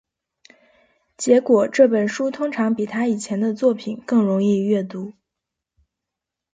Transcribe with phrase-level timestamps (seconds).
[1.15, 5.13] 结果，这本书通常比他以前的作品更容易阅读。